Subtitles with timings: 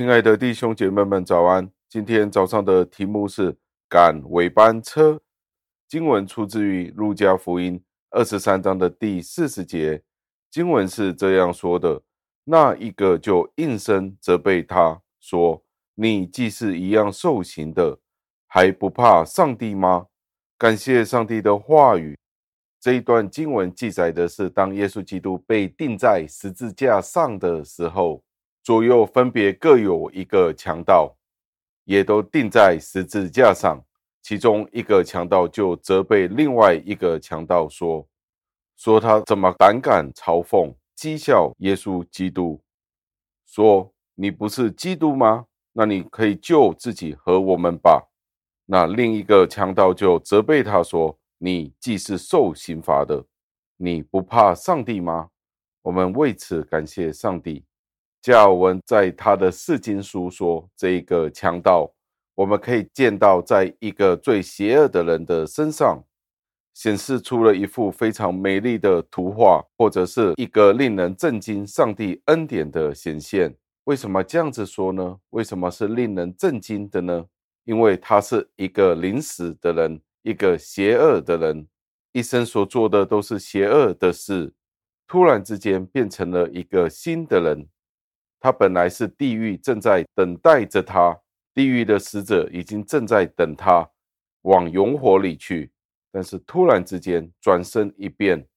[0.00, 1.70] 亲爱的弟兄姐妹们，早安！
[1.86, 3.54] 今天早上的题目是
[3.86, 5.20] 赶尾班车。
[5.86, 10.02] 经文出自于路加福音二十三章的第四十节，
[10.50, 12.00] 经文是这样说的：
[12.44, 15.62] 那一个就应声责备他说
[15.94, 17.98] ：“你既是一样受刑的，
[18.46, 20.06] 还不怕上帝吗？”
[20.56, 22.18] 感谢上帝的话语。
[22.80, 28.24] 这一段经文记载的是，当耶稣基督被钉在十字架上的时候。
[28.70, 31.12] 左右分别各有一个强盗，
[31.86, 33.84] 也都钉在十字架上。
[34.22, 38.06] 其中一个强盗就责备另外一个强盗说
[38.78, 42.60] ：“说他怎么胆敢嘲讽、讥笑耶稣基督？
[43.44, 45.46] 说你不是基督吗？
[45.72, 48.08] 那你可以救自己和我们吧。”
[48.66, 53.24] 那另一个强盗就责备他说：“你既是受刑罚的，
[53.78, 55.30] 你不怕上帝吗？”
[55.82, 57.64] 我们为此感谢上帝。
[58.22, 61.90] 加尔文在他的释经书说：“这一个强盗，
[62.34, 66.04] 我们可以见到，在一个最邪恶的人的身上，
[66.74, 73.56] 显示出了一幅非常美丽的图画，或者是一个令人震惊上帝恩典的显现。
[73.84, 75.16] 为什么这样子说呢？
[75.30, 77.24] 为什么是令人震惊的呢？
[77.64, 81.66] 因为他是一个临死的人，一个邪恶的人，
[82.12, 84.52] 一生所做的都是邪恶的事，
[85.06, 87.66] 突然之间变成了一个新的人。”
[88.40, 91.16] 他本来是地狱正在等待着他，
[91.52, 93.88] 地狱的使者已经正在等他
[94.42, 95.70] 往永火里去，
[96.10, 98.48] 但是突然之间转身一变，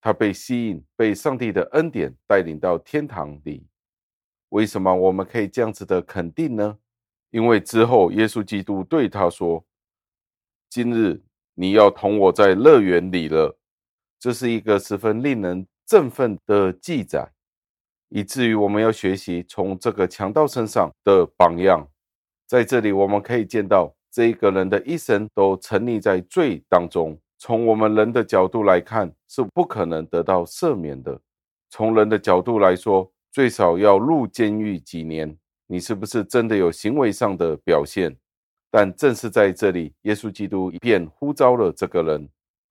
[0.00, 3.66] 他被吸引，被上帝的恩典带领到天堂里。
[4.48, 6.78] 为什么我们可以这样子的肯定呢？
[7.30, 9.62] 因为之后耶稣基督对他说
[10.70, 11.22] ：“今日
[11.54, 13.58] 你要同我在乐园里了。”
[14.18, 17.30] 这是一个十分令人振奋的记载。
[18.08, 21.86] 以至于我们要学习从这个强盗身上的榜样，
[22.46, 27.18] 在这里我们可以见到这一个人的一生都沉溺在罪当中。
[27.38, 31.20] 从我们人的角度来看，是不可能得到赦免的。
[31.68, 35.36] 从人的角度来说，最少要入监狱几年。
[35.66, 38.16] 你是不是真的有行为上的表现？
[38.70, 42.28] 但正是在这里，耶稣基督便呼召了这个人，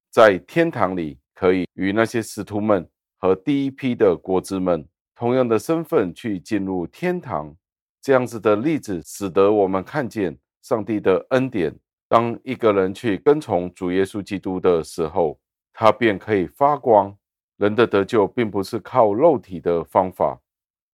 [0.10, 4.88] 在天堂里可以与那些使徒们和第一批的国子们。
[5.16, 7.56] 同样的身份去进入天堂，
[8.02, 11.74] 这样子的例子，使得我们看见上帝的恩典。
[12.08, 15.40] 当一个人去跟从主耶稣基督的时候，
[15.74, 17.16] 他便可以发光。
[17.58, 20.38] 人的得救并不是靠肉体的方法，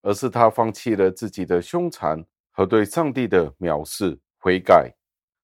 [0.04, 4.94] 而是他放弃了自己的凶残和对上帝的藐视，悔改。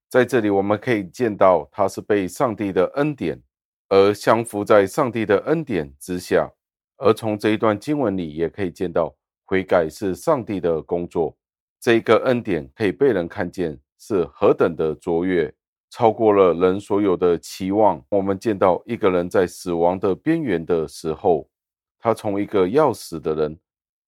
[0.09, 3.42] 在这里，我们可以见到他是被上帝的恩典
[3.90, 6.50] 而降服在上帝的恩典之下。
[6.97, 9.16] 而从这一段经文里，也可以见到
[9.46, 11.35] 悔改是上帝的工作。
[11.80, 15.53] 这一个恩典可以被人看见是何等的卓越，
[15.90, 18.03] 超过了人所有的期望。
[18.09, 21.47] 我们见到一个人在死亡的边缘的时候，
[22.00, 23.59] 他从一个要死的人，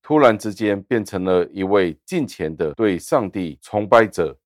[0.02, 4.36] 突然之间变成了一位敬虔的对上帝崇拜者，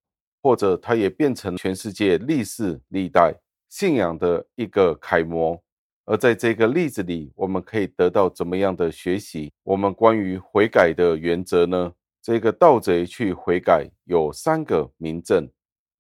[0.43, 3.34] 或者他也变成全世界历世历代
[3.71, 5.59] 信仰的一个楷模。
[6.06, 9.53] 而在这个例子里，我们可以得到怎么样的学习？
[9.62, 11.92] 我们关于悔改的原则呢？
[12.20, 15.48] 这个盗贼去悔改有三个明证：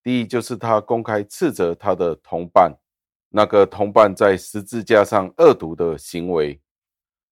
[0.02, 2.74] 第一，就是他公开斥责他的同伴，
[3.30, 6.60] 那个同伴在十字架上恶毒的行为，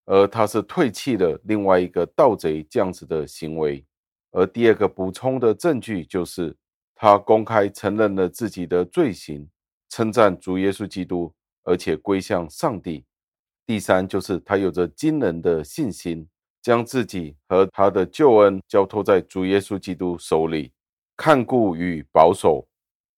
[0.07, 3.85] 而他是唾弃了另外一个盗贼这样子的行为。
[4.31, 6.57] 而第二个补充的证据就是
[6.95, 9.47] 他公开承认了自己的罪行，
[9.91, 11.31] 称赞主耶稣基督。
[11.65, 13.05] 而且归向上帝。
[13.65, 16.29] 第三，就是他有着惊人的信心，
[16.61, 20.73] 将自己和他的救恩交托在主耶稣基督手里，
[21.17, 22.67] 看顾与保守。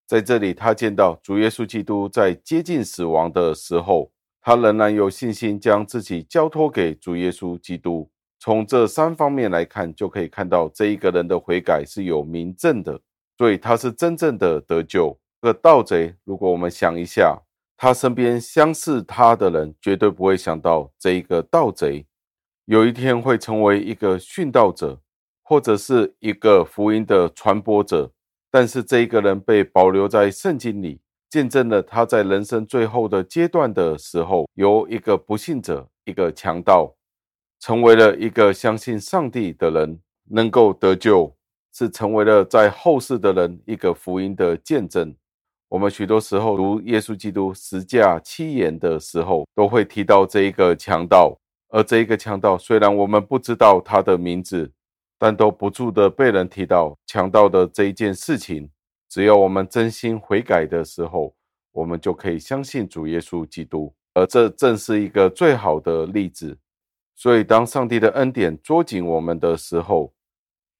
[0.06, 4.12] 在这里，他见到主耶稣基督在接近死亡的时候，
[4.42, 8.10] 他仍然有信心将自己交托给主耶稣基督。
[8.38, 13.00] 从这三方面来看，就可以看到这一个人的悔改是有明证的，
[13.38, 15.18] 所以他是真正的得救。
[15.40, 17.40] 这个盗贼，如果我们想一下。
[17.76, 22.06] 他身边相似他的人，绝对不会想到这一个盗贼
[22.66, 25.00] 有一天会成为一个殉道者，
[25.42, 28.12] 或者是一个福音的传播者。
[28.50, 36.94] 但是这一个人被保留在圣经里，见证了他在人生最后的阶段的时候，由一个不信者、一个强盗，
[37.58, 40.00] 成为了一个相信上帝的人，
[40.30, 41.36] 能够得救，
[41.72, 45.14] 是成为了在后世的人一个福音的见证。
[45.68, 51.36] 我们许多时候读耶稣基督十架七言的时候，都会提到这一个强盗。
[51.70, 54.70] 而这一个强盗，虽然我们不知道他的名字，
[55.18, 58.70] 但都不住的被人提到强盗的这一件事情。
[59.08, 61.34] 只要我们真心悔改的时候，
[61.72, 66.56] 我们就可以相信主耶稣基督，而这正是一个最好的例子。
[67.16, 70.12] 所以，当上帝的恩典捉紧我们的时候，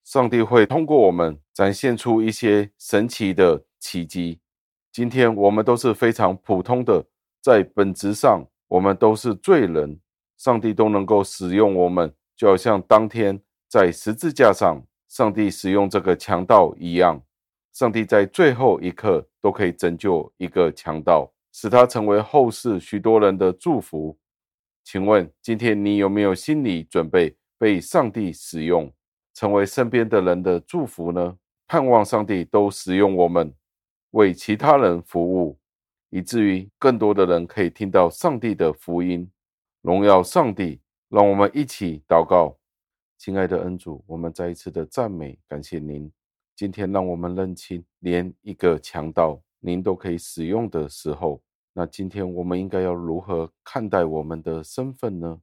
[0.05, 4.39] 上帝会通过我们展现出一些神奇的奇迹。
[4.95, 7.05] 今天我们都是非常普通的，
[7.43, 9.99] 在本质上我们都是罪人，
[10.37, 17.21] 上帝都能够使用我们，就好像当天在十字架上，上帝使用这个强盗一样。
[17.73, 24.17] 上帝在最后一刻都可以拯救一个强盗，使他成为后世许多人的祝福。
[24.85, 28.93] 请问，今天你有没有心理准备被上帝使用，
[29.35, 31.37] 成为身边的人的祝福呢？
[31.67, 33.53] 盼望上帝都使用我们，
[34.15, 35.59] 为其他人服务，
[36.11, 39.29] 以至于更多的人可以听到上帝的福音，
[39.83, 40.81] 荣耀上帝。
[41.09, 42.57] 让我们一起祷告，
[43.19, 46.11] 亲爱的恩主，我们再一次的赞美感谢您。
[46.55, 51.43] 今天让我们认清，连一个强盗您都可以使用的时候。
[51.73, 55.41] 那今天我们应该要如何看待我们的身份呢？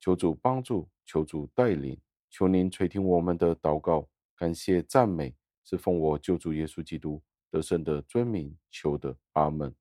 [0.00, 1.98] 求主帮助，求主带领，
[2.30, 5.34] 求您垂听我们的祷告，感谢赞美，
[5.64, 7.20] 是奉我救主耶稣基督
[7.52, 9.74] 得胜的尊名求得，阿门。